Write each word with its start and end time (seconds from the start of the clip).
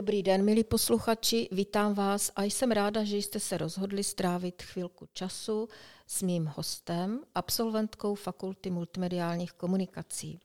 Dobrý 0.00 0.22
den, 0.22 0.44
milí 0.44 0.64
posluchači, 0.64 1.48
vítám 1.52 1.94
vás 1.94 2.32
a 2.36 2.42
jsem 2.42 2.70
ráda, 2.70 3.04
že 3.04 3.16
jste 3.16 3.40
se 3.40 3.58
rozhodli 3.58 4.04
strávit 4.04 4.62
chvilku 4.62 5.06
času 5.12 5.68
s 6.06 6.22
mým 6.22 6.52
hostem, 6.56 7.20
absolventkou 7.34 8.14
Fakulty 8.14 8.70
multimediálních 8.70 9.52
komunikací. 9.52 10.40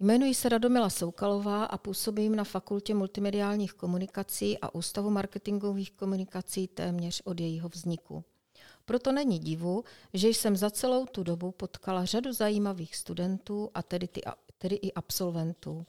Jmenuji 0.00 0.34
se 0.34 0.48
Radomila 0.48 0.90
Soukalová 0.90 1.64
a 1.64 1.78
působím 1.78 2.36
na 2.36 2.44
Fakultě 2.44 2.94
multimediálních 2.94 3.72
komunikací 3.72 4.58
a 4.58 4.74
Ústavu 4.74 5.10
marketingových 5.10 5.90
komunikací 5.90 6.68
téměř 6.68 7.22
od 7.24 7.40
jejího 7.40 7.68
vzniku. 7.68 8.24
Proto 8.84 9.12
není 9.12 9.38
divu, 9.38 9.84
že 10.14 10.28
jsem 10.28 10.56
za 10.56 10.70
celou 10.70 11.06
tu 11.06 11.22
dobu 11.22 11.50
potkala 11.50 12.04
řadu 12.04 12.32
zajímavých 12.32 12.96
studentů 12.96 13.70
a 13.74 13.82
tedy, 13.82 14.08
ty, 14.08 14.20
tedy 14.58 14.76
i 14.76 14.92
absolventů. 14.92 15.86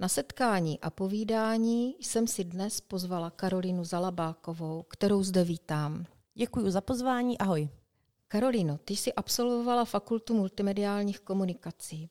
Na 0.00 0.08
setkání 0.08 0.80
a 0.80 0.90
povídání 0.90 1.94
jsem 2.00 2.26
si 2.26 2.44
dnes 2.44 2.80
pozvala 2.80 3.30
Karolinu 3.30 3.84
Zalabákovou, 3.84 4.82
kterou 4.82 5.22
zde 5.22 5.44
vítám. 5.44 6.04
Děkuji 6.34 6.70
za 6.70 6.80
pozvání, 6.80 7.38
ahoj. 7.38 7.68
Karolino, 8.28 8.78
ty 8.78 8.96
jsi 8.96 9.12
absolvovala 9.12 9.84
Fakultu 9.84 10.34
multimediálních 10.34 11.20
komunikací. 11.20 12.10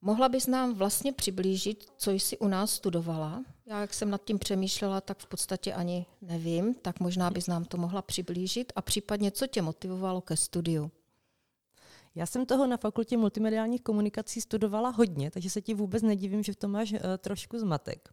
Mohla 0.00 0.28
bys 0.28 0.46
nám 0.46 0.74
vlastně 0.74 1.12
přiblížit, 1.12 1.84
co 1.96 2.10
jsi 2.10 2.38
u 2.38 2.48
nás 2.48 2.70
studovala? 2.70 3.44
Já, 3.66 3.80
jak 3.80 3.94
jsem 3.94 4.10
nad 4.10 4.24
tím 4.24 4.38
přemýšlela, 4.38 5.00
tak 5.00 5.18
v 5.18 5.26
podstatě 5.26 5.74
ani 5.74 6.06
nevím, 6.22 6.74
tak 6.74 7.00
možná 7.00 7.30
bys 7.30 7.46
nám 7.46 7.64
to 7.64 7.76
mohla 7.76 8.02
přiblížit 8.02 8.72
a 8.76 8.82
případně, 8.82 9.30
co 9.30 9.46
tě 9.46 9.62
motivovalo 9.62 10.20
ke 10.20 10.36
studiu? 10.36 10.90
Já 12.14 12.26
jsem 12.26 12.46
toho 12.46 12.66
na 12.66 12.76
fakultě 12.76 13.16
multimediálních 13.16 13.82
komunikací 13.82 14.40
studovala 14.40 14.90
hodně, 14.90 15.30
takže 15.30 15.50
se 15.50 15.62
ti 15.62 15.74
vůbec 15.74 16.02
nedivím, 16.02 16.42
že 16.42 16.52
v 16.52 16.56
tom 16.56 16.70
máš 16.70 16.92
uh, 16.92 16.98
trošku 17.18 17.58
zmatek. 17.58 18.08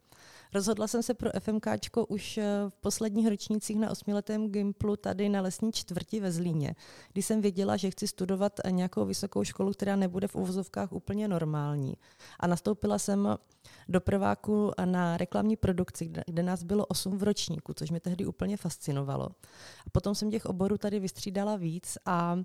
Rozhodla 0.53 0.87
jsem 0.87 1.03
se 1.03 1.13
pro 1.13 1.29
FMK 1.39 1.67
už 2.07 2.37
uh, 2.37 2.43
v 2.69 2.73
posledních 2.81 3.27
ročnících 3.27 3.77
na 3.77 3.91
osmiletém 3.91 4.51
Gimplu 4.51 4.95
tady 4.95 5.29
na 5.29 5.41
lesní 5.41 5.71
čtvrti 5.71 6.19
ve 6.19 6.31
Zlíně, 6.31 6.75
kdy 7.13 7.21
jsem 7.21 7.41
věděla, 7.41 7.77
že 7.77 7.91
chci 7.91 8.07
studovat 8.07 8.59
nějakou 8.69 9.05
vysokou 9.05 9.43
školu, 9.43 9.71
která 9.71 9.95
nebude 9.95 10.27
v 10.27 10.35
uvozovkách 10.35 10.91
úplně 10.91 11.27
normální. 11.27 11.93
A 12.39 12.47
nastoupila 12.47 12.99
jsem 12.99 13.37
do 13.89 14.01
prváku 14.01 14.71
na 14.85 15.17
reklamní 15.17 15.55
produkci, 15.55 16.05
kde, 16.27 16.43
nás 16.43 16.63
bylo 16.63 16.85
osm 16.85 17.17
v 17.17 17.23
ročníku, 17.23 17.73
což 17.73 17.89
mě 17.89 17.99
tehdy 17.99 18.25
úplně 18.25 18.57
fascinovalo. 18.57 19.25
A 19.87 19.89
potom 19.91 20.15
jsem 20.15 20.31
těch 20.31 20.45
oborů 20.45 20.77
tady 20.77 20.99
vystřídala 20.99 21.55
víc 21.55 21.97
a 22.05 22.39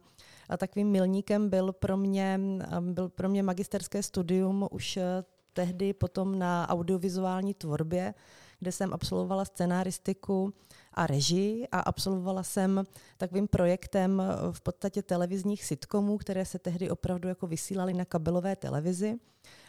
takovým 0.56 0.88
milníkem 0.88 1.50
byl 1.50 1.72
pro 1.72 1.96
mě, 1.96 2.40
byl 2.80 3.08
pro 3.08 3.28
mě 3.28 3.42
magisterské 3.42 4.02
studium 4.02 4.68
už 4.70 4.96
eh, 4.96 5.04
tehdy 5.52 5.92
potom 5.92 6.38
na 6.38 6.68
audiovizuální 6.68 7.54
tvorbě, 7.54 8.14
kde 8.58 8.72
jsem 8.72 8.94
absolvovala 8.94 9.44
scenáristiku 9.44 10.54
a 10.94 11.06
režii 11.06 11.68
a 11.72 11.80
absolvovala 11.80 12.42
jsem 12.42 12.84
takovým 13.16 13.48
projektem 13.48 14.20
eh, 14.20 14.52
v 14.52 14.60
podstatě 14.60 15.02
televizních 15.02 15.64
sitcomů, 15.64 16.18
které 16.18 16.44
se 16.44 16.58
tehdy 16.58 16.90
opravdu 16.90 17.28
jako 17.28 17.46
vysílaly 17.46 17.94
na 17.94 18.04
kabelové 18.04 18.56
televizi. 18.56 19.18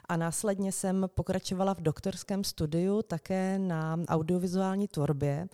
A 0.05 0.17
následně 0.17 0.71
jsem 0.71 1.09
pokračovala 1.15 1.73
v 1.73 1.81
doktorském 1.81 2.43
studiu 2.43 3.01
také 3.01 3.59
na 3.59 3.97
audiovizuální 4.07 4.87
tvorbě 4.87 5.47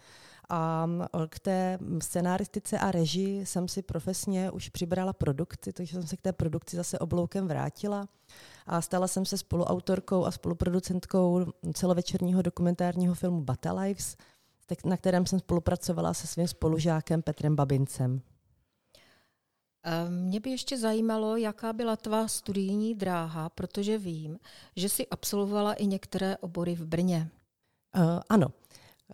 a 0.49 0.87
k 1.29 1.39
té 1.39 1.79
scenaristice 2.01 2.79
a 2.79 2.91
režii 2.91 3.45
jsem 3.45 3.67
si 3.67 3.81
profesně 3.81 4.51
už 4.51 4.69
přibrala 4.69 5.13
produkci, 5.13 5.73
takže 5.73 5.93
jsem 5.93 6.07
se 6.07 6.17
k 6.17 6.21
té 6.21 6.33
produkci 6.33 6.75
zase 6.75 6.99
obloukem 6.99 7.47
vrátila 7.47 8.07
a 8.67 8.81
stala 8.81 9.07
jsem 9.07 9.25
se 9.25 9.37
spoluautorkou 9.37 10.25
a 10.25 10.31
spoluproducentkou 10.31 11.45
celovečerního 11.73 12.41
dokumentárního 12.41 13.13
filmu 13.15 13.41
Battle 13.41 13.81
Lives, 13.81 14.15
na 14.85 14.97
kterém 14.97 15.25
jsem 15.25 15.39
spolupracovala 15.39 16.13
se 16.13 16.27
svým 16.27 16.47
spolužákem 16.47 17.21
Petrem 17.21 17.55
Babincem. 17.55 18.21
Mě 20.09 20.39
by 20.39 20.49
ještě 20.49 20.77
zajímalo, 20.77 21.37
jaká 21.37 21.73
byla 21.73 21.95
tvá 21.95 22.27
studijní 22.27 22.95
dráha, 22.95 23.49
protože 23.49 23.97
vím, 23.97 24.39
že 24.75 24.89
jsi 24.89 25.07
absolvovala 25.07 25.73
i 25.73 25.87
některé 25.87 26.37
obory 26.37 26.75
v 26.75 26.85
Brně. 26.85 27.29
Uh, 27.97 28.19
ano. 28.29 28.47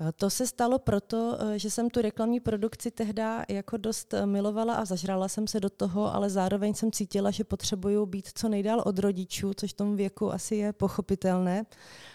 Eh, 0.01 0.11
to 0.11 0.29
se 0.29 0.47
stalo 0.47 0.79
proto, 0.79 1.37
eh, 1.39 1.59
že 1.59 1.71
jsem 1.71 1.89
tu 1.89 2.01
reklamní 2.01 2.39
produkci 2.39 2.91
tehdy 2.91 3.23
jako 3.49 3.77
dost 3.77 4.13
eh, 4.13 4.25
milovala 4.25 4.73
a 4.73 4.85
zažrala 4.85 5.27
jsem 5.27 5.47
se 5.47 5.59
do 5.59 5.69
toho, 5.69 6.15
ale 6.15 6.29
zároveň 6.29 6.73
jsem 6.73 6.91
cítila, 6.91 7.31
že 7.31 7.43
potřebuju 7.43 8.05
být 8.05 8.29
co 8.35 8.49
nejdál 8.49 8.83
od 8.85 8.99
rodičů, 8.99 9.53
což 9.53 9.73
v 9.73 9.77
tom 9.77 9.95
věku 9.95 10.33
asi 10.33 10.55
je 10.55 10.73
pochopitelné. 10.73 11.65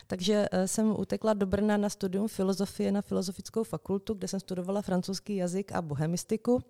Takže 0.07 0.47
jsem 0.67 1.01
utekla 1.01 1.35
do 1.35 1.47
Brna 1.47 1.77
na 1.77 1.89
studium 1.89 2.29
filozofie 2.29 2.93
na 2.93 3.03
Filozofickou 3.03 3.65
fakultu, 3.65 4.15
kde 4.15 4.29
jsem 4.29 4.41
studovala 4.41 4.83
francouzský 4.83 5.37
jazyk 5.37 5.73
a 5.73 5.83
bohemistiku. 5.83 6.63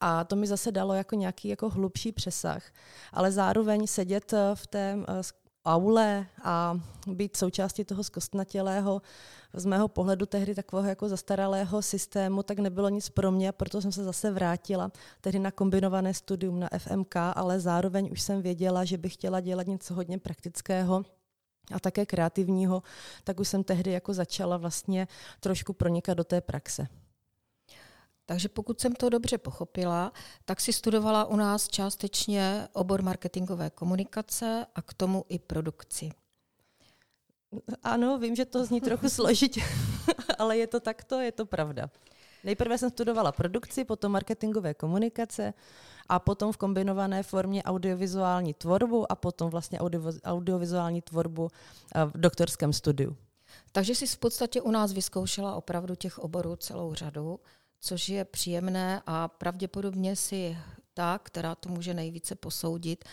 A 0.00 0.24
to 0.24 0.36
mi 0.36 0.46
zase 0.46 0.72
dalo 0.72 0.94
jako 0.94 1.14
nějaký 1.14 1.48
jako 1.48 1.70
hlubší 1.70 2.12
přesah. 2.12 2.62
Ale 3.12 3.32
zároveň 3.32 3.86
sedět 3.86 4.34
v 4.54 4.66
té 4.66 4.96
aule 5.66 6.26
a 6.42 6.80
být 7.06 7.36
součástí 7.36 7.84
toho 7.84 8.04
zkostnatělého, 8.04 9.02
z 9.54 9.64
mého 9.64 9.88
pohledu 9.88 10.26
tehdy 10.26 10.54
takového 10.54 10.88
jako 10.88 11.08
zastaralého 11.08 11.82
systému, 11.82 12.42
tak 12.42 12.58
nebylo 12.58 12.88
nic 12.88 13.08
pro 13.08 13.30
mě, 13.30 13.52
proto 13.52 13.82
jsem 13.82 13.92
se 13.92 14.04
zase 14.04 14.30
vrátila 14.30 14.92
tehdy 15.20 15.38
na 15.38 15.50
kombinované 15.50 16.14
studium 16.14 16.60
na 16.60 16.68
FMK, 16.78 17.16
ale 17.16 17.60
zároveň 17.60 18.08
už 18.12 18.22
jsem 18.22 18.42
věděla, 18.42 18.84
že 18.84 18.98
bych 18.98 19.14
chtěla 19.14 19.40
dělat 19.40 19.66
něco 19.66 19.94
hodně 19.94 20.18
praktického 20.18 21.04
a 21.72 21.80
také 21.80 22.06
kreativního, 22.06 22.82
tak 23.24 23.40
už 23.40 23.48
jsem 23.48 23.64
tehdy 23.64 23.90
jako 23.90 24.14
začala 24.14 24.56
vlastně 24.56 25.08
trošku 25.40 25.72
pronikat 25.72 26.16
do 26.16 26.24
té 26.24 26.40
praxe. 26.40 26.86
Takže 28.26 28.48
pokud 28.48 28.80
jsem 28.80 28.94
to 28.94 29.08
dobře 29.08 29.38
pochopila, 29.38 30.12
tak 30.44 30.60
si 30.60 30.72
studovala 30.72 31.24
u 31.24 31.36
nás 31.36 31.68
částečně 31.68 32.68
obor 32.72 33.02
marketingové 33.02 33.70
komunikace 33.70 34.66
a 34.74 34.82
k 34.82 34.94
tomu 34.94 35.24
i 35.28 35.38
produkci. 35.38 36.10
Ano, 37.82 38.18
vím, 38.18 38.36
že 38.36 38.44
to 38.44 38.64
zní 38.64 38.80
trochu 38.80 39.08
složitě, 39.08 39.60
ale 40.38 40.58
je 40.58 40.66
to 40.66 40.80
takto, 40.80 41.20
je 41.20 41.32
to 41.32 41.46
pravda. 41.46 41.90
Nejprve 42.44 42.78
jsem 42.78 42.90
studovala 42.90 43.32
produkci, 43.32 43.84
potom 43.84 44.12
marketingové 44.12 44.74
komunikace 44.74 45.54
a 46.08 46.18
potom 46.18 46.52
v 46.52 46.56
kombinované 46.56 47.22
formě 47.22 47.62
audiovizuální 47.62 48.54
tvorbu 48.54 49.12
a 49.12 49.14
potom 49.14 49.50
vlastně 49.50 49.80
audio, 49.80 50.12
audiovizuální 50.24 51.02
tvorbu 51.02 51.50
eh, 51.94 52.04
v 52.04 52.12
doktorském 52.14 52.72
studiu. 52.72 53.16
Takže 53.72 53.94
jsi 53.94 54.06
v 54.06 54.18
podstatě 54.18 54.60
u 54.60 54.70
nás 54.70 54.92
vyzkoušela 54.92 55.54
opravdu 55.54 55.94
těch 55.94 56.18
oborů 56.18 56.56
celou 56.56 56.94
řadu 56.94 57.40
což 57.86 58.08
je 58.08 58.24
příjemné 58.24 59.02
a 59.06 59.28
pravděpodobně 59.28 60.16
si 60.16 60.56
ta, 60.94 61.18
která 61.18 61.54
to 61.54 61.68
může 61.68 61.94
nejvíce 61.94 62.34
posoudit, 62.34 63.04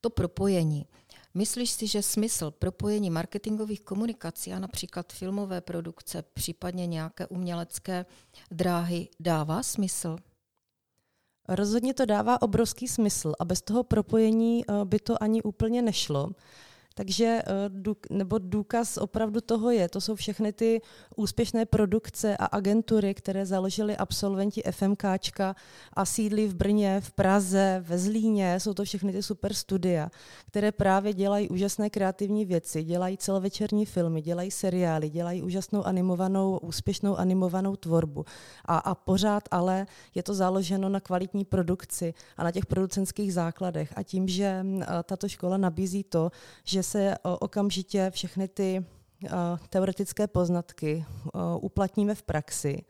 to 0.00 0.10
propojení. 0.10 0.86
Myslíš 1.34 1.70
si, 1.70 1.86
že 1.86 2.02
smysl 2.02 2.50
propojení 2.50 3.10
marketingových 3.10 3.80
komunikací 3.80 4.52
a 4.52 4.58
například 4.58 5.12
filmové 5.12 5.60
produkce, 5.60 6.22
případně 6.34 6.86
nějaké 6.86 7.26
umělecké 7.26 8.06
dráhy, 8.50 9.08
dává 9.20 9.62
smysl? 9.62 10.16
Rozhodně 11.48 11.94
to 11.94 12.06
dává 12.06 12.42
obrovský 12.42 12.88
smysl 12.88 13.32
a 13.40 13.44
bez 13.44 13.62
toho 13.62 13.82
propojení 13.82 14.64
eh, 14.68 14.84
by 14.84 14.98
to 14.98 15.22
ani 15.22 15.42
úplně 15.42 15.82
nešlo. 15.82 16.30
Takže 16.94 17.42
eh, 17.46 17.94
nebo 18.10 18.38
důkaz 18.38 18.96
opravdu 18.96 19.40
toho 19.40 19.70
je, 19.70 19.88
to 19.88 20.00
jsou 20.00 20.14
všechny 20.14 20.52
ty 20.52 20.80
úspěšné 21.16 21.66
produkce 21.66 22.36
a 22.36 22.44
agentury, 22.44 23.14
které 23.14 23.46
založili 23.46 23.96
absolventi 23.96 24.62
FMKčka 24.70 25.56
a 25.92 26.04
sídlí 26.04 26.46
v 26.46 26.54
Brně, 26.54 27.00
v 27.00 27.10
Praze, 27.12 27.84
ve 27.86 27.98
Zlíně, 27.98 28.60
jsou 28.60 28.74
to 28.74 28.84
všechny 28.84 29.12
ty 29.12 29.22
super 29.22 29.54
studia, 29.54 30.10
které 30.46 30.72
právě 30.72 31.14
dělají 31.14 31.48
úžasné 31.48 31.90
kreativní 31.90 32.44
věci, 32.44 32.84
dělají 32.84 33.18
celovečerní 33.18 33.86
filmy, 33.86 34.22
dělají 34.22 34.50
seriály, 34.50 35.10
dělají 35.10 35.42
úžasnou 35.42 35.86
animovanou, 35.86 36.58
úspěšnou 36.58 37.16
animovanou 37.16 37.76
tvorbu. 37.76 38.24
A, 38.64 38.78
a 38.78 38.94
pořád 38.94 39.48
ale 39.50 39.86
je 40.14 40.22
to 40.22 40.34
založeno 40.34 40.88
na 40.88 41.00
kvalitní 41.00 41.44
produkci 41.44 42.14
a 42.36 42.44
na 42.44 42.50
těch 42.50 42.66
producentských 42.66 43.34
základech. 43.34 43.92
A 43.96 44.02
tím, 44.02 44.28
že 44.28 44.66
tato 45.04 45.28
škola 45.28 45.56
nabízí 45.56 46.04
to, 46.04 46.30
že 46.64 46.79
se 46.82 47.14
okamžitě 47.22 48.10
všechny 48.10 48.48
ty 48.48 48.84
teoretické 49.68 50.26
poznatky 50.26 51.04
uplatníme 51.60 52.14
v 52.14 52.22
praxi. 52.22 52.82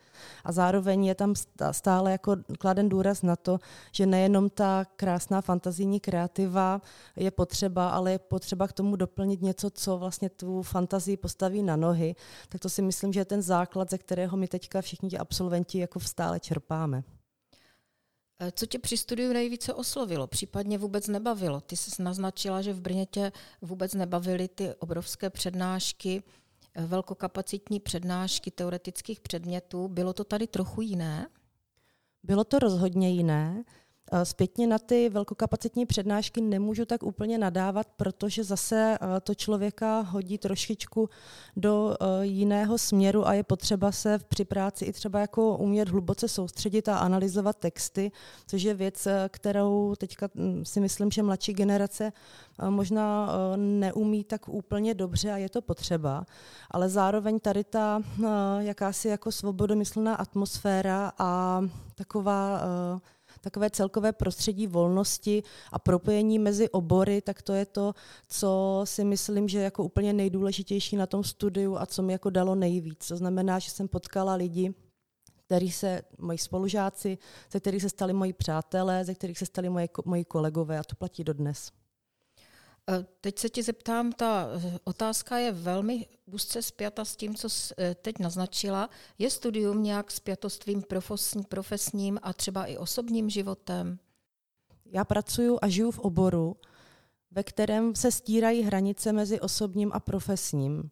A 0.44 0.52
zároveň 0.52 1.04
je 1.04 1.14
tam 1.14 1.34
stále 1.70 2.12
jako 2.12 2.36
kladen 2.58 2.88
důraz 2.88 3.22
na 3.22 3.36
to, 3.36 3.58
že 3.92 4.06
nejenom 4.06 4.50
ta 4.50 4.84
krásná 4.96 5.40
fantazijní 5.40 6.00
kreativa 6.00 6.80
je 7.16 7.30
potřeba, 7.30 7.88
ale 7.88 8.12
je 8.12 8.18
potřeba 8.18 8.68
k 8.68 8.72
tomu 8.72 8.96
doplnit 8.96 9.42
něco, 9.42 9.70
co 9.70 9.98
vlastně 9.98 10.28
tu 10.28 10.62
fantazii 10.62 11.16
postaví 11.16 11.62
na 11.62 11.76
nohy. 11.76 12.14
Tak 12.48 12.60
to 12.60 12.68
si 12.68 12.82
myslím, 12.82 13.12
že 13.12 13.20
je 13.20 13.24
ten 13.24 13.42
základ, 13.42 13.90
ze 13.90 13.98
kterého 13.98 14.36
my 14.36 14.48
teďka 14.48 14.80
všichni 14.80 15.10
ti 15.10 15.18
absolventi 15.18 15.78
jako 15.78 16.00
stále 16.00 16.40
čerpáme. 16.40 17.02
Eh, 18.42 18.52
co 18.52 18.66
tě 18.66 18.78
při 18.78 18.96
studiu 18.96 19.32
nejvíce 19.32 19.74
oslovilo, 19.74 20.26
případně 20.26 20.78
vůbec 20.78 21.08
nebavilo? 21.08 21.60
Ty 21.60 21.76
jsi 21.76 22.02
naznačila, 22.02 22.62
že 22.62 22.72
v 22.72 22.80
Brně 22.80 23.06
tě 23.06 23.32
vůbec 23.62 23.94
nebavily 23.94 24.48
ty 24.48 24.74
obrovské 24.74 25.30
přednášky. 25.30 26.22
velkokapacitní 26.86 27.80
přednášky 27.80 28.50
teoretických 28.50 29.20
předmětů. 29.20 29.88
Bylo 29.88 30.12
to 30.12 30.24
tady 30.24 30.46
trochu 30.46 30.80
jiné? 30.80 31.28
Bylo 32.22 32.44
to 32.44 32.58
rozhodně 32.58 33.10
jiné. 33.10 33.64
Eh, 34.12 34.24
zpětně 34.24 34.66
na 34.66 34.78
ty 34.78 35.08
velkokapacitní 35.08 35.86
přednášky 35.86 36.40
nemůžu 36.40 36.84
tak 36.84 37.02
úplně 37.02 37.38
nadávat, 37.38 37.86
protože 37.96 38.44
zase 38.44 38.98
eh, 39.00 39.20
to 39.20 39.34
člověka 39.34 40.00
hodí 40.00 40.38
trošičku 40.38 41.08
do 41.56 41.96
eh, 42.00 42.26
jiného 42.26 42.78
směru 42.78 43.28
a 43.28 43.34
je 43.34 43.42
potřeba 43.42 43.92
se 43.92 44.18
při 44.18 44.44
práci 44.44 44.84
i 44.84 44.92
třeba 44.92 45.20
jako 45.20 45.56
umět 45.56 45.88
hluboce 45.88 46.28
soustředit 46.28 46.88
a 46.88 46.98
analyzovat 46.98 47.56
texty, 47.56 48.12
což 48.46 48.62
je 48.62 48.74
věc, 48.74 49.08
kterou 49.28 49.94
teďka 49.98 50.28
hm, 50.34 50.64
si 50.64 50.80
myslím, 50.80 51.10
že 51.10 51.22
mladší 51.22 51.52
generace 51.52 52.12
možná 52.68 53.32
neumí 53.56 54.24
tak 54.24 54.48
úplně 54.48 54.94
dobře 54.94 55.32
a 55.32 55.36
je 55.36 55.48
to 55.48 55.62
potřeba. 55.62 56.26
Ale 56.70 56.88
zároveň 56.88 57.40
tady 57.40 57.64
ta 57.64 58.00
jakási 58.58 59.08
jako 59.08 59.32
svobodomyslná 59.32 60.14
atmosféra 60.14 61.12
a 61.18 61.62
taková 61.94 62.60
takové 63.40 63.70
celkové 63.70 64.12
prostředí 64.12 64.66
volnosti 64.66 65.42
a 65.72 65.78
propojení 65.78 66.38
mezi 66.38 66.68
obory, 66.70 67.20
tak 67.22 67.42
to 67.42 67.52
je 67.52 67.66
to, 67.66 67.94
co 68.28 68.80
si 68.84 69.04
myslím, 69.04 69.48
že 69.48 69.60
jako 69.60 69.84
úplně 69.84 70.12
nejdůležitější 70.12 70.96
na 70.96 71.06
tom 71.06 71.24
studiu 71.24 71.76
a 71.76 71.86
co 71.86 72.02
mi 72.02 72.12
jako 72.12 72.30
dalo 72.30 72.54
nejvíc. 72.54 73.08
To 73.08 73.16
znamená, 73.16 73.58
že 73.58 73.70
jsem 73.70 73.88
potkala 73.88 74.34
lidi, 74.34 74.74
který 75.46 75.70
se, 75.70 76.02
moji 76.18 76.38
spolužáci, 76.38 77.18
ze 77.52 77.60
kterých 77.60 77.82
se 77.82 77.88
stali 77.88 78.12
moji 78.12 78.32
přátelé, 78.32 79.04
ze 79.04 79.14
kterých 79.14 79.38
se 79.38 79.46
stali 79.46 79.68
moje, 79.68 79.88
moji 80.04 80.24
kolegové 80.24 80.78
a 80.78 80.84
to 80.84 80.96
platí 80.96 81.24
dodnes. 81.24 81.72
Eh, 82.90 83.06
teď 83.20 83.38
se 83.38 83.48
ti 83.48 83.62
zeptám, 83.62 84.12
ta 84.12 84.48
eh, 84.52 84.78
otázka 84.84 85.38
je 85.38 85.52
velmi 85.52 86.06
úzce 86.26 86.62
spjata 86.62 87.04
s 87.04 87.16
tím, 87.16 87.34
co 87.34 87.48
eh, 87.78 87.94
teď 87.94 88.18
naznačila. 88.18 88.90
Je 89.18 89.30
studium 89.30 89.82
nějak 89.82 90.10
spjato 90.10 90.50
s 90.50 90.58
tvým 90.58 90.82
profesním 91.48 92.18
a 92.22 92.32
třeba 92.32 92.64
i 92.66 92.76
osobním 92.76 93.30
životem? 93.30 93.98
Já 94.86 95.04
pracuji 95.04 95.58
a 95.62 95.68
žiju 95.68 95.90
v 95.90 95.98
oboru, 95.98 96.56
ve 97.30 97.42
kterém 97.42 97.94
se 97.94 98.12
stírají 98.12 98.62
hranice 98.62 99.12
mezi 99.12 99.40
osobním 99.40 99.90
a 99.94 100.00
profesním. 100.00 100.90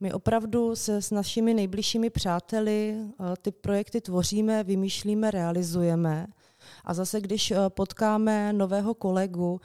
My 0.00 0.12
opravdu 0.12 0.76
se 0.76 1.02
s 1.02 1.10
našimi 1.10 1.54
nejbližšími 1.54 2.10
přáteli 2.10 2.96
ty 3.42 3.52
projekty 3.52 4.00
tvoříme, 4.00 4.64
vymýšlíme, 4.64 5.30
realizujeme. 5.30 6.26
A 6.84 6.94
zase, 6.94 7.20
když 7.20 7.52
potkáme 7.68 8.52
nového 8.52 8.94
kolegu, 8.94 9.60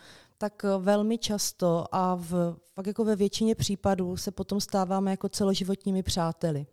tak 0.45 0.65
eh, 0.65 0.77
velmi 0.77 1.17
často 1.17 1.85
a 1.91 2.15
v, 2.15 2.55
fakt 2.73 2.87
jako 2.87 3.05
ve 3.05 3.15
většině 3.15 3.55
případů 3.55 4.17
se 4.17 4.31
potom 4.31 4.61
stáváme 4.61 5.11
jako 5.11 5.29
celoživotními 5.29 6.03
přáteli. 6.03 6.65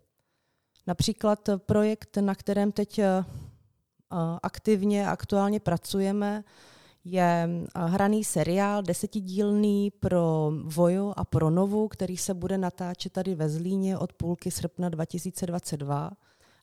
Například 0.87 1.49
eh, 1.49 1.59
projekt, 1.59 2.17
na 2.17 2.35
kterém 2.35 2.73
teď 2.73 2.99
eh, 2.99 3.25
aktivně 4.43 5.09
aktuálně 5.09 5.61
pracujeme, 5.61 6.45
je 7.05 7.49
hraný 7.75 8.25
seriál 8.25 8.83
desetidílný 8.83 9.91
pro 9.91 10.53
Vojo 10.65 11.13
a 11.17 11.25
pro 11.25 11.51
Novu, 11.51 11.89
který 11.89 12.17
se 12.17 12.35
bude 12.35 12.59
natáčet 12.59 13.13
tady 13.13 13.35
ve 13.35 13.49
Zlíně 13.49 13.99
od 13.99 14.13
půlky 14.13 14.51
srpna 14.51 14.89
2022 14.89 16.11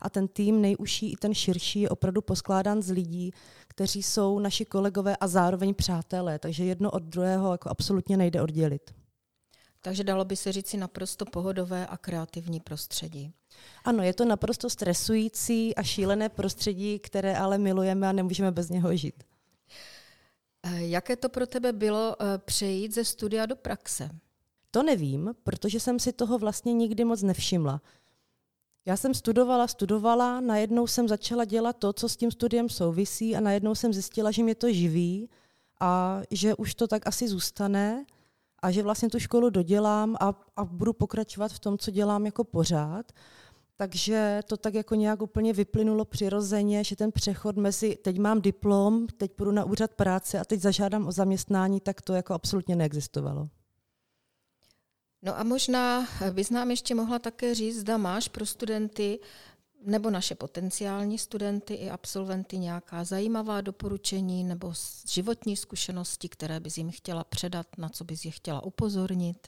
a 0.02 0.10
ten 0.10 0.28
tým 0.28 0.62
nejužší 0.62 1.12
i 1.12 1.16
ten 1.16 1.34
širší 1.34 1.82
je 1.82 1.90
opravdu 1.90 2.22
poskládán 2.22 2.82
z 2.82 2.92
lidí, 2.92 3.32
kteří 3.68 4.04
jsou 4.04 4.40
naši 4.40 4.66
kolegové 4.66 5.18
a 5.18 5.28
zároveň 5.28 5.74
přátelé, 5.74 6.40
takže 6.40 6.66
jedno 6.66 6.92
od 6.92 7.04
druhého 7.04 7.52
jako 7.52 7.70
absolutně 7.70 8.18
nejde 8.18 8.42
oddělit. 8.42 8.92
Takže 9.82 10.04
dalo 10.04 10.26
by 10.26 10.36
se 10.36 10.52
říci 10.52 10.78
naprosto 10.78 11.26
pohodové 11.26 11.88
a 11.88 11.98
kreativní 11.98 12.60
prostředí. 12.60 13.34
Ano, 13.84 14.04
je 14.04 14.14
to 14.14 14.26
naprosto 14.26 14.70
stresující 14.70 15.76
a 15.76 15.84
šílené 15.84 16.30
prostředí, 16.30 17.00
které 17.00 17.38
ale 17.38 17.58
milujeme 17.58 18.10
a 18.10 18.12
nemůžeme 18.12 18.52
bez 18.52 18.70
něho 18.70 18.96
žít. 18.96 19.24
Eh, 20.64 20.86
jaké 20.86 21.16
to 21.16 21.30
pro 21.30 21.48
tebe 21.48 21.74
bylo 21.74 22.16
eh, 22.20 22.38
přejít 22.38 22.94
ze 22.94 23.06
studia 23.06 23.46
do 23.46 23.56
praxe? 23.56 24.10
To 24.72 24.84
nevím, 24.84 25.36
protože 25.44 25.80
jsem 25.80 26.00
si 26.00 26.14
toho 26.14 26.38
vlastně 26.38 26.74
nikdy 26.74 27.06
moc 27.06 27.24
nevšimla. 27.24 27.82
Já 28.90 28.98
jsem 28.98 29.14
studovala, 29.14 29.68
studovala, 29.68 30.40
najednou 30.40 30.88
jsem 30.88 31.08
začala 31.08 31.46
dělat 31.46 31.78
to, 31.78 31.94
co 31.94 32.10
s 32.10 32.18
tím 32.18 32.32
studiem 32.32 32.70
souvisí 32.70 33.36
a 33.36 33.40
najednou 33.40 33.76
jsem 33.76 33.94
zjistila, 33.94 34.32
že 34.32 34.44
mě 34.44 34.56
to 34.56 34.74
živí 34.74 35.30
a 35.80 36.22
že 36.32 36.56
už 36.56 36.76
to 36.76 36.88
tak 36.88 37.08
asi 37.08 37.28
zůstane 37.28 38.06
a 38.62 38.72
že 38.72 38.84
vlastně 38.84 39.10
tu 39.10 39.20
školu 39.20 39.50
dodělám 39.50 40.16
a, 40.20 40.34
a 40.56 40.66
budu 40.66 40.94
pokračovat 40.94 41.52
v 41.52 41.60
tom, 41.60 41.78
co 41.78 41.92
dělám 41.92 42.26
jako 42.26 42.44
pořád. 42.44 43.12
Takže 43.78 44.42
to 44.46 44.58
tak 44.58 44.74
jako 44.74 44.96
nějak 44.96 45.22
úplně 45.22 45.54
vyplynulo 45.54 46.06
přirozeně, 46.06 46.84
že 46.84 46.96
ten 46.96 47.12
přechod 47.12 47.58
mezi 47.58 47.96
teď 47.96 48.20
mám 48.20 48.42
diplom, 48.42 49.08
teď 49.08 49.32
půjdu 49.32 49.52
na 49.52 49.66
úřad 49.66 49.92
práce 49.94 50.40
a 50.40 50.46
teď 50.46 50.62
zažádám 50.62 51.08
o 51.08 51.12
zaměstnání, 51.12 51.80
tak 51.80 52.02
to 52.02 52.14
jako 52.14 52.34
absolutně 52.34 52.76
neexistovalo. 52.76 53.50
No 55.22 55.40
a 55.40 55.44
možná 55.44 56.08
bys 56.32 56.50
nám 56.50 56.72
ještě 56.72 56.96
mohla 56.96 57.20
také 57.20 57.56
říct, 57.56 57.80
zda 57.80 57.98
máš 57.98 58.28
pro 58.28 58.46
studenty 58.46 59.20
nebo 59.86 60.10
naše 60.10 60.36
potenciální 60.36 61.18
studenty 61.18 61.74
i 61.74 61.90
absolventy 61.90 62.58
nějaká 62.58 63.04
zajímavá 63.04 63.62
doporučení 63.62 64.44
nebo 64.44 64.74
životní 65.08 65.58
zkušenosti, 65.58 66.30
které 66.30 66.60
bys 66.60 66.78
jim 66.78 66.92
chtěla 66.92 67.24
předat, 67.24 67.68
na 67.78 67.90
co 67.90 68.04
bys 68.04 68.26
je 68.26 68.32
chtěla 68.32 68.64
upozornit? 68.64 69.48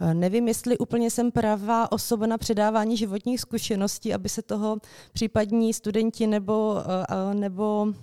Eh, 0.00 0.14
nevím, 0.14 0.48
jestli 0.48 0.78
úplně 0.78 1.10
jsem 1.10 1.32
pravá 1.32 1.92
osoba 1.92 2.26
na 2.26 2.38
předávání 2.38 2.96
životních 2.96 3.40
zkušeností, 3.40 4.14
aby 4.14 4.28
se 4.28 4.42
toho 4.42 4.78
případní 5.12 5.74
studenti 5.74 6.26
nebo, 6.26 6.82
eh, 7.10 7.34
nebo 7.34 7.94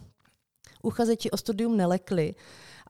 uchazeči 0.82 1.32
o 1.32 1.38
studium 1.38 1.78
nelekli 1.78 2.36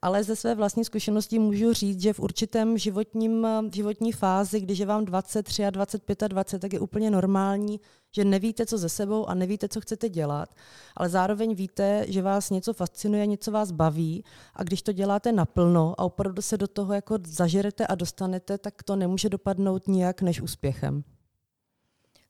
ale 0.06 0.24
ze 0.24 0.36
své 0.36 0.56
vlastní 0.56 0.86
zkušenosti 0.86 1.40
můžu 1.40 1.74
říct, 1.74 2.02
že 2.02 2.14
v 2.14 2.20
určitém 2.20 2.78
životním, 2.78 3.48
životní 3.74 4.12
fázi, 4.12 4.60
když 4.60 4.80
je 4.80 4.86
vám 4.86 5.06
23 5.06 5.66
a 5.66 5.70
25 5.70 6.24
a 6.24 6.28
20, 6.28 6.60
tak 6.60 6.74
je 6.74 6.80
úplně 6.80 7.12
normální, 7.12 7.80
že 8.16 8.26
nevíte, 8.26 8.66
co 8.66 8.78
ze 8.78 8.90
sebou 8.90 9.26
a 9.26 9.34
nevíte, 9.34 9.68
co 9.68 9.82
chcete 9.82 10.10
dělat, 10.10 10.56
ale 10.96 11.10
zároveň 11.10 11.56
víte, 11.56 12.06
že 12.08 12.22
vás 12.22 12.50
něco 12.50 12.74
fascinuje, 12.74 13.26
něco 13.26 13.52
vás 13.52 13.72
baví 13.72 14.24
a 14.56 14.64
když 14.64 14.82
to 14.82 14.92
děláte 14.92 15.32
naplno 15.32 15.96
a 15.98 16.04
opravdu 16.04 16.42
se 16.42 16.58
do 16.58 16.68
toho 16.68 16.94
jako 16.94 17.18
zažerete 17.28 17.88
a 17.88 17.96
dostanete, 17.96 18.58
tak 18.58 18.84
to 18.84 18.96
nemůže 18.96 19.30
dopadnout 19.30 19.88
nijak 19.88 20.22
než 20.22 20.42
úspěchem. 20.42 21.04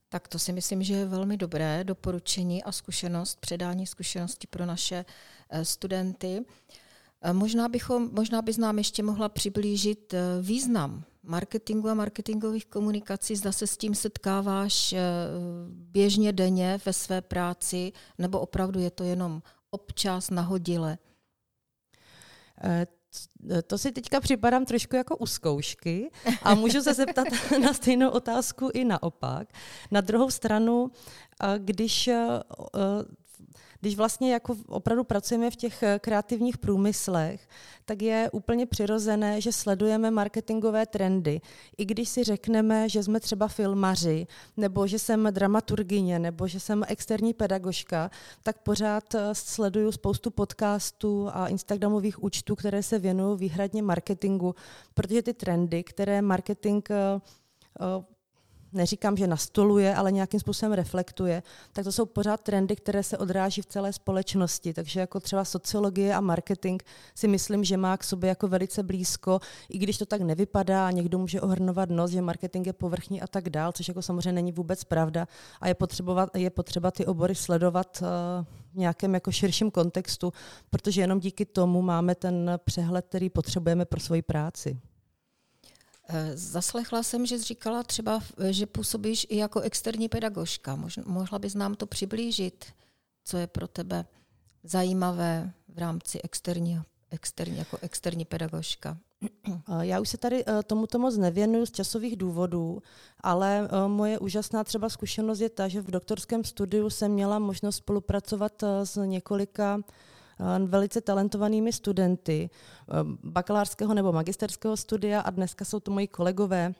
Tak 0.10 0.27
to 0.27 0.39
si 0.39 0.53
myslím, 0.53 0.84
že 0.84 0.94
je 0.94 1.05
velmi 1.05 1.38
dobré 1.38 1.84
doporučení 1.84 2.63
a 2.63 2.72
zkušenost, 2.72 3.39
předání 3.39 3.88
zkušenosti 3.88 4.48
pro 4.48 4.65
naše 4.65 5.05
eh, 5.50 5.65
studenty. 5.65 6.46
Možná, 7.34 7.70
bychom, 7.70 8.10
možná 8.12 8.41
bys 8.41 8.58
nám 8.58 8.77
ještě 8.77 9.03
mohla 9.03 9.29
přiblížit 9.29 10.13
eh, 10.13 10.20
význam 10.41 11.03
marketingu 11.24 11.89
a 11.89 11.94
marketingových 11.94 12.65
komunikací. 12.65 13.36
Zda 13.36 13.51
se 13.51 13.67
s 13.67 13.77
tím 13.77 13.96
setkáváš 13.96 14.94
eh, 14.94 15.00
běžně 15.70 16.34
denně 16.34 16.79
ve 16.86 16.94
své 16.94 17.22
práci, 17.22 17.91
nebo 18.17 18.39
opravdu 18.39 18.79
je 18.79 18.91
to 18.91 19.03
jenom 19.03 19.41
občas 19.70 20.29
nahodile? 20.29 20.98
Eh, 22.63 22.88
to 23.67 23.77
si 23.77 23.91
teďka 23.91 24.20
připadám 24.20 24.65
trošku 24.65 24.96
jako 24.96 25.17
u 25.17 25.25
zkoušky 25.25 26.12
a 26.44 26.55
můžu 26.55 26.82
se 26.82 26.94
zeptat 26.94 27.27
na 27.62 27.74
stejnou 27.74 28.10
otázku 28.10 28.70
i 28.74 28.86
naopak. 28.86 29.48
Na 29.91 30.01
druhou 30.01 30.32
stranu, 30.32 30.91
když 31.58 32.10
když 33.86 33.98
vlastně 33.98 34.34
jako 34.34 34.56
opravdu 34.68 35.04
pracujeme 35.04 35.51
v 35.51 35.56
těch 35.56 35.84
eh, 35.84 36.00
kreativních 36.00 36.58
průmyslech, 36.58 37.48
tak 37.86 38.01
je 38.01 38.30
úplně 38.34 38.65
přirozené, 38.65 39.42
že 39.42 39.51
sledujeme 39.51 40.12
marketingové 40.12 40.86
trendy. 40.86 41.42
I 41.77 41.86
když 41.86 42.10
si 42.10 42.24
řekneme, 42.24 42.89
že 42.89 43.04
jsme 43.04 43.20
třeba 43.20 43.48
filmaři, 43.48 44.27
nebo 44.58 44.88
že 44.88 45.00
jsem 45.00 45.27
dramaturgině, 45.32 46.20
nebo 46.20 46.48
že 46.48 46.60
jsem 46.60 46.84
externí 46.88 47.34
pedagožka, 47.34 48.12
tak 48.44 48.58
pořád 48.58 49.15
eh, 49.15 49.30
sleduju 49.34 49.92
spoustu 49.92 50.32
podcastů 50.32 51.30
a 51.34 51.48
instagramových 51.48 52.24
účtů, 52.24 52.56
které 52.56 52.84
se 52.84 53.00
věnují 53.00 53.38
výhradně 53.39 53.84
marketingu, 53.84 54.56
protože 54.94 55.22
ty 55.22 55.34
trendy, 55.34 55.84
které 55.84 56.22
marketing 56.22 56.86
eh, 56.92 57.22
neříkám, 58.75 59.17
že 59.17 59.27
nastoluje, 59.27 59.96
ale 59.96 60.12
nějakým 60.12 60.39
způsobem 60.39 60.74
reflektuje, 60.74 61.44
tak 61.74 61.84
to 61.84 61.91
jsou 61.91 62.05
pořád 62.05 62.41
trendy, 62.41 62.75
které 62.75 63.03
se 63.03 63.17
odráží 63.17 63.62
v 63.62 63.65
celé 63.65 63.94
společnosti. 63.94 64.74
Takže 64.74 65.00
jako 65.00 65.20
třeba 65.20 65.46
sociologie 65.46 66.15
a 66.15 66.22
marketing 66.22 66.82
si 67.15 67.27
myslím, 67.27 67.63
že 67.63 67.77
má 67.77 67.98
k 67.98 68.03
sobě 68.03 68.27
jako 68.27 68.48
velice 68.48 68.84
blízko, 68.84 69.39
i 69.70 69.77
když 69.77 69.98
to 69.98 70.05
tak 70.05 70.22
nevypadá 70.22 70.88
a 70.88 70.91
někdo 70.91 71.20
může 71.20 71.41
ohrnovat 71.41 71.89
nos, 71.89 72.12
že 72.12 72.22
marketing 72.22 72.67
je 72.67 72.74
povrchní 72.74 73.22
a 73.22 73.27
tak 73.27 73.50
dál, 73.50 73.72
což 73.72 73.88
jako 73.88 74.01
samozřejmě 74.01 74.32
není 74.32 74.51
vůbec 74.51 74.84
pravda 74.84 75.27
a 75.62 75.67
je, 75.67 75.74
potřeba, 75.74 76.27
je 76.36 76.50
potřeba 76.50 76.91
ty 76.91 77.05
obory 77.05 77.36
sledovat 77.36 78.01
uh, 78.01 78.08
v 78.74 78.77
nějakém 78.77 79.13
jako 79.13 79.32
širším 79.32 79.72
kontextu, 79.72 80.34
protože 80.70 81.01
jenom 81.01 81.20
díky 81.20 81.46
tomu 81.46 81.82
máme 81.82 82.15
ten 82.15 82.60
přehled, 82.65 83.05
který 83.05 83.29
potřebujeme 83.29 83.86
pro 83.86 84.00
svoji 84.00 84.22
práci. 84.22 84.79
Eh, 86.07 86.38
zaslechla 86.38 87.03
jsem, 87.03 87.25
že 87.25 87.38
jsi 87.38 87.43
říkala 87.43 87.83
třeba, 87.83 88.19
že 88.50 88.65
působíš 88.65 89.27
i 89.29 89.38
jako 89.38 89.59
externí 89.59 90.09
pedagožka. 90.09 90.79
Mohla 91.05 91.39
bys 91.39 91.55
nám 91.55 91.75
to 91.75 91.85
přiblížit, 91.85 92.65
co 93.24 93.38
je 93.38 93.47
pro 93.47 93.67
tebe 93.67 94.05
zajímavé 94.63 95.53
v 95.67 95.77
rámci 95.77 96.21
externího, 96.21 96.83
externí, 97.12 97.57
jako 97.57 97.77
externí 97.81 98.25
pedagožka? 98.25 98.97
Já 99.81 100.00
už 100.00 100.09
se 100.09 100.17
tady 100.17 100.43
eh, 100.47 100.63
tomuto 100.63 101.00
moc 101.00 101.17
nevěnuju 101.17 101.65
z 101.65 101.71
časových 101.71 102.15
důvodů, 102.15 102.81
ale 103.19 103.69
eh, 103.71 103.88
moje 103.88 104.19
úžasná 104.19 104.63
třeba 104.63 104.89
zkušenost 104.89 105.39
je 105.39 105.50
ta, 105.50 105.67
že 105.67 105.81
v 105.81 105.91
doktorském 105.91 106.43
studiu 106.43 106.89
jsem 106.89 107.12
měla 107.12 107.39
možnost 107.39 107.75
spolupracovat 107.75 108.63
s 108.83 109.05
několika 109.05 109.81
velice 110.65 111.01
talentovanými 111.01 111.74
studenty 111.74 112.50
bakalářského 113.24 113.94
nebo 113.94 114.12
magisterského 114.12 114.77
studia 114.77 115.22
a 115.22 115.30
dneska 115.30 115.65
jsou 115.65 115.80
to 115.80 115.92
moji 115.92 116.08
kolegové, 116.08 116.74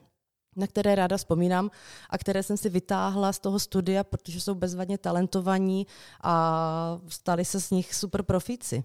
na 0.56 0.68
které 0.68 0.96
ráda 0.96 1.18
vzpomínám 1.18 1.72
a 2.10 2.18
které 2.18 2.44
jsem 2.44 2.58
si 2.58 2.70
vytáhla 2.70 3.34
z 3.34 3.40
toho 3.40 3.60
studia, 3.60 4.04
protože 4.04 4.42
jsou 4.42 4.56
bezvadně 4.56 4.98
talentovaní 4.98 5.88
a 6.24 7.00
stali 7.08 7.46
se 7.46 7.62
z 7.62 7.72
nich 7.72 7.96
super 7.96 8.24
profíci. 8.24 8.84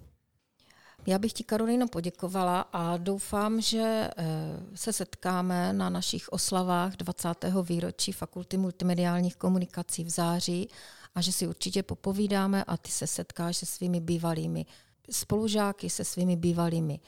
Já 1.06 1.18
bych 1.18 1.32
ti, 1.32 1.44
Karolino, 1.44 1.88
poděkovala 1.88 2.60
a 2.60 2.96
doufám, 2.96 3.60
že 3.60 4.10
eh, 4.16 4.26
se 4.74 4.92
setkáme 4.92 5.72
na 5.72 5.90
našich 5.90 6.28
oslavách 6.28 6.96
20. 6.96 7.28
výročí 7.62 8.12
Fakulty 8.12 8.56
multimediálních 8.56 9.36
komunikací 9.36 10.04
v 10.04 10.10
září 10.10 10.68
a 11.14 11.20
že 11.20 11.32
si 11.32 11.46
určitě 11.46 11.82
popovídáme 11.82 12.64
a 12.64 12.76
ty 12.76 12.90
se 12.90 13.06
setkáš 13.06 13.56
se 13.56 13.66
svými 13.66 14.00
bývalými 14.00 14.66
spolužáky, 15.10 15.90
se 15.90 16.04
svými 16.04 16.36
bývalými 16.36 17.00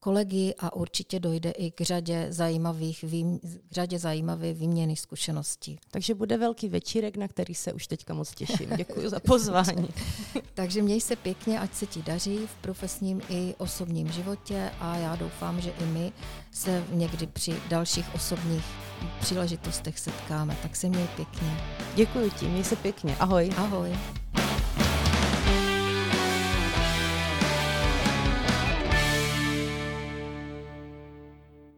kolegy 0.00 0.54
a 0.58 0.76
určitě 0.76 1.20
dojde 1.20 1.50
i 1.50 1.70
k 1.70 1.80
řadě 1.80 2.26
zajímavých, 2.30 3.02
vým, 3.02 3.38
k 3.38 3.72
řadě 3.72 3.98
zajímavé 3.98 4.52
výměny 4.52 4.96
zkušeností. 4.96 5.78
Takže 5.90 6.14
bude 6.14 6.36
velký 6.36 6.68
večírek, 6.68 7.16
na 7.16 7.28
který 7.28 7.54
se 7.54 7.72
už 7.72 7.86
teďka 7.86 8.14
moc 8.14 8.34
těším. 8.34 8.70
Děkuji 8.76 9.08
za 9.08 9.20
pozvání. 9.20 9.88
Takže 10.54 10.82
měj 10.82 11.00
se 11.00 11.16
pěkně, 11.16 11.60
ať 11.60 11.74
se 11.74 11.86
ti 11.86 12.02
daří 12.02 12.38
v 12.46 12.54
profesním 12.60 13.20
i 13.28 13.54
osobním 13.58 14.12
životě 14.12 14.70
a 14.80 14.96
já 14.96 15.16
doufám, 15.16 15.60
že 15.60 15.70
i 15.70 15.84
my 15.84 16.12
se 16.50 16.84
někdy 16.90 17.26
při 17.26 17.56
dalších 17.68 18.14
osobních 18.14 18.64
příležitostech 19.20 19.98
setkáme. 19.98 20.56
Tak 20.62 20.76
se 20.76 20.88
měj 20.88 21.06
pěkně. 21.16 21.60
Děkuji 21.94 22.30
ti, 22.30 22.48
měj 22.48 22.64
se 22.64 22.76
pěkně. 22.76 23.16
Ahoj. 23.16 23.50
Ahoj. 23.56 23.96